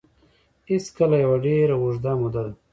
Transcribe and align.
هېڅکله 0.71 1.15
یوه 1.25 1.37
ډېره 1.45 1.75
اوږده 1.79 2.11
موده 2.19 2.41
ده 2.45 2.53